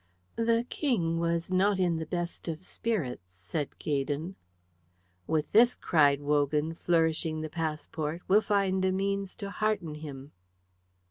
[0.41, 4.33] "The King was not in the best of spirits," said Gaydon.
[5.27, 10.31] "With this," cried Wogan, flourishing the passport, "we'll find a means to hearten him."